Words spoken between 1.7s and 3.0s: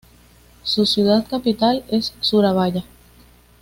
es Surabaya.